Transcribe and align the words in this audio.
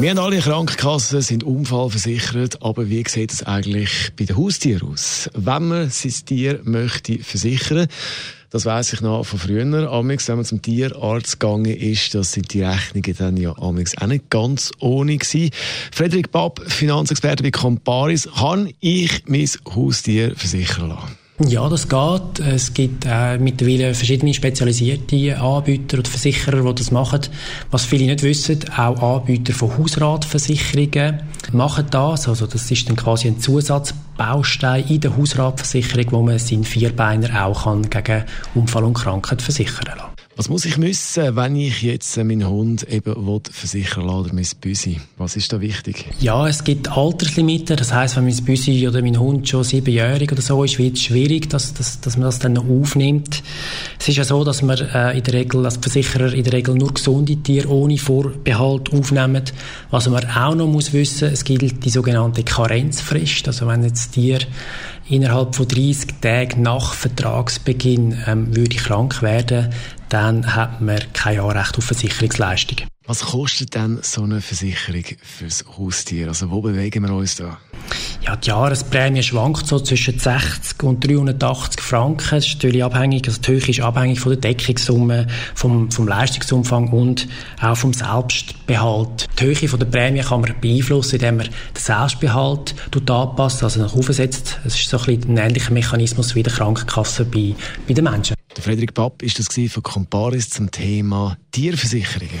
wir 0.00 0.10
haben 0.10 0.18
alle 0.18 0.38
Krankenkassen, 0.38 1.22
sind 1.22 1.42
unfallversichert, 1.42 2.62
aber 2.62 2.88
wie 2.88 3.02
sieht 3.08 3.32
es 3.32 3.42
eigentlich 3.42 4.12
bei 4.16 4.26
den 4.26 4.36
Haustieren 4.36 4.92
aus? 4.92 5.28
Wenn 5.34 5.66
man 5.66 5.90
sein 5.90 6.14
Tier 6.24 6.60
möchte 6.62 7.18
versichern, 7.18 7.88
das 8.50 8.64
weiß 8.64 8.92
ich 8.92 9.00
noch 9.00 9.24
von 9.24 9.40
früher. 9.40 9.90
Amix, 9.90 10.28
wenn 10.28 10.36
man 10.36 10.44
zum 10.44 10.62
Tierarzt 10.62 11.40
gegangen 11.40 11.74
ist, 11.74 12.14
das 12.14 12.32
sind 12.32 12.54
die 12.54 12.62
Rechnungen 12.62 13.16
dann 13.18 13.36
ja 13.36 13.58
amix 13.58 13.98
auch 13.98 14.06
nicht 14.06 14.30
ganz 14.30 14.70
ohne 14.78 15.16
gewesen. 15.16 15.50
Frederik 15.90 16.30
Babb, 16.30 16.60
Finanzexperte 16.66 17.42
bei 17.42 17.50
Comparis, 17.50 18.28
kann 18.38 18.72
ich 18.78 19.24
mein 19.26 19.50
Haustier 19.74 20.36
versichern 20.36 20.90
lassen? 20.90 21.27
Ja, 21.46 21.68
das 21.68 21.88
geht. 21.88 22.40
Es 22.40 22.74
gibt 22.74 23.04
äh, 23.06 23.38
mittlerweile 23.38 23.94
verschiedene 23.94 24.34
spezialisierte 24.34 25.40
Anbieter 25.40 25.98
und 25.98 26.08
Versicherer, 26.08 26.64
die 26.64 26.74
das 26.74 26.90
machen. 26.90 27.20
Was 27.70 27.84
viele 27.84 28.06
nicht 28.06 28.24
wissen, 28.24 28.58
auch 28.76 29.20
Anbieter 29.20 29.52
von 29.52 29.78
Hausratversicherungen 29.78 31.20
machen 31.52 31.86
das. 31.92 32.28
Also 32.28 32.48
das 32.48 32.68
ist 32.68 32.88
dann 32.88 32.96
quasi 32.96 33.28
ein 33.28 33.38
Zusatzbaustein 33.38 34.88
in 34.88 35.00
der 35.00 35.16
Hausratversicherung, 35.16 36.06
wo 36.10 36.22
man 36.22 36.40
seinen 36.40 36.64
Vierbeiner 36.64 37.46
auch 37.46 37.64
kann 37.64 37.88
gegen 37.88 38.24
Unfall 38.56 38.82
und 38.82 38.94
Krankheit 38.94 39.40
versichern 39.40 39.96
kann. 39.96 40.17
Was 40.38 40.48
muss 40.48 40.64
ich 40.66 40.80
wissen, 40.80 41.34
wenn 41.34 41.56
ich 41.56 41.82
jetzt 41.82 42.16
meinen 42.16 42.48
Hund 42.48 42.84
eben 42.84 43.26
will 43.26 43.40
versichern 43.50 44.06
lassen 44.06 44.36
mein 44.36 44.46
Büsi? 44.60 45.00
Was 45.16 45.34
ist 45.34 45.52
da 45.52 45.60
wichtig? 45.60 46.06
Ja, 46.20 46.46
es 46.46 46.62
gibt 46.62 46.88
Alterslimiten. 46.88 47.76
Das 47.76 47.92
heißt, 47.92 48.16
wenn 48.16 48.24
mein 48.24 48.44
Büsi 48.44 48.86
oder 48.86 49.02
mein 49.02 49.18
Hund 49.18 49.48
schon 49.48 49.64
siebenjährig 49.64 50.30
oder 50.30 50.40
so 50.40 50.62
ist, 50.62 50.78
wird 50.78 50.94
es 50.94 51.02
schwierig, 51.02 51.50
dass, 51.50 51.74
dass, 51.74 52.00
dass 52.00 52.16
man 52.16 52.26
das 52.26 52.38
dann 52.38 52.52
noch 52.52 52.70
aufnimmt. 52.70 53.42
Es 54.00 54.08
ist 54.08 54.16
ja 54.16 54.24
so, 54.24 54.44
dass 54.44 54.62
man 54.62 54.78
äh, 54.78 55.18
in 55.18 55.24
der 55.24 55.34
Regel 55.34 55.64
als 55.64 55.76
Versicherer 55.76 56.32
in 56.32 56.44
der 56.44 56.52
Regel 56.52 56.74
nur 56.74 56.94
gesunde 56.94 57.36
Tiere 57.36 57.68
ohne 57.68 57.98
Vorbehalt 57.98 58.92
aufnehmen. 58.92 59.42
Was 59.90 60.08
man 60.08 60.24
auch 60.24 60.54
noch 60.54 60.68
muss 60.68 60.92
wissen, 60.92 61.28
es 61.32 61.44
gilt 61.44 61.84
die 61.84 61.90
sogenannte 61.90 62.44
Karenzfrist. 62.44 63.48
Also 63.48 63.66
wenn 63.66 63.82
jetzt 63.82 64.12
Tier 64.12 64.38
innerhalb 65.08 65.54
von 65.54 65.66
30 65.66 66.20
Tagen 66.20 66.62
nach 66.62 66.92
Vertragsbeginn 66.92 68.22
ähm, 68.26 68.54
würde 68.54 68.76
krank 68.76 69.20
werden, 69.20 69.70
dann 70.08 70.54
hat 70.54 70.80
man 70.80 71.00
kein 71.12 71.40
Anrecht 71.40 71.76
auf 71.76 71.84
Versicherungsleistungen. 71.84 72.86
Was 73.04 73.22
kostet 73.22 73.74
denn 73.74 73.98
so 74.02 74.22
eine 74.22 74.40
Versicherung 74.40 75.04
fürs 75.22 75.64
Haustier? 75.76 76.28
Also 76.28 76.50
wo 76.50 76.60
bewegen 76.60 77.02
wir 77.04 77.12
uns 77.14 77.36
da? 77.36 77.58
Ja, 78.28 78.36
die 78.36 78.48
Jahresprämie 78.48 79.22
schwankt 79.22 79.66
so 79.66 79.80
zwischen 79.80 80.18
60 80.18 80.82
und 80.82 81.00
380 81.00 81.80
Franken. 81.80 82.28
Das 82.32 82.46
ist 82.46 82.56
natürlich 82.56 82.84
abhängig, 82.84 83.26
also 83.26 83.40
die 83.40 83.52
Höhe 83.52 83.68
ist 83.70 83.80
abhängig 83.80 84.20
von 84.20 84.32
der 84.32 84.40
Deckungssumme, 84.52 85.26
vom, 85.54 85.90
vom 85.90 86.06
Leistungsumfang 86.06 86.88
und 86.88 87.26
auch 87.62 87.74
vom 87.74 87.94
Selbstbehalt. 87.94 89.28
Die 89.40 89.44
Höhe 89.44 89.66
von 89.66 89.78
der 89.78 89.86
Prämie 89.86 90.20
kann 90.20 90.42
man 90.42 90.54
beeinflussen, 90.60 91.14
indem 91.14 91.38
man 91.38 91.46
den 91.46 91.54
Selbstbehalt 91.74 92.74
anpasst, 92.94 93.62
also 93.62 93.80
nach 93.80 93.94
aufsetzt. 93.94 94.58
Es 94.62 94.74
ist 94.74 94.90
so 94.90 94.98
ein, 94.98 95.04
bisschen 95.06 95.30
ein 95.30 95.46
ähnlicher 95.46 95.72
Mechanismus 95.72 96.34
wie 96.34 96.42
der 96.42 96.52
Krankenkasse 96.52 97.24
bei, 97.24 97.54
bei 97.86 97.94
den 97.94 98.04
Menschen. 98.04 98.36
Der 98.54 98.62
Frederik 98.62 98.92
Papp 98.92 99.22
ist 99.22 99.38
das 99.38 99.48
von 99.72 99.82
Comparis 99.82 100.50
zum 100.50 100.70
Thema 100.70 101.38
Tierversicherungen. 101.50 102.40